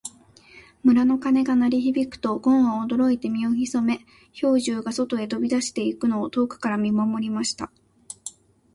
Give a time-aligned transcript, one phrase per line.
[0.83, 3.99] 村の鐘が鳴り響くと、ごんは驚いて身を潜め、
[4.33, 7.71] 兵十が外へ飛び出していくのを遠くから見守りました。